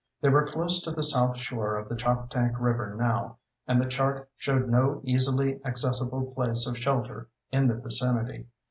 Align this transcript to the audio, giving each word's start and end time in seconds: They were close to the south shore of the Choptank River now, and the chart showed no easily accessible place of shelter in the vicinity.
They 0.19 0.29
were 0.29 0.47
close 0.47 0.81
to 0.81 0.89
the 0.91 1.03
south 1.03 1.37
shore 1.37 1.75
of 1.75 1.87
the 1.87 1.93
Choptank 1.93 2.59
River 2.59 2.95
now, 2.97 3.37
and 3.67 3.79
the 3.79 3.85
chart 3.87 4.27
showed 4.35 4.67
no 4.67 4.99
easily 5.03 5.61
accessible 5.63 6.31
place 6.33 6.65
of 6.67 6.75
shelter 6.79 7.29
in 7.51 7.67
the 7.67 7.75
vicinity. 7.75 8.47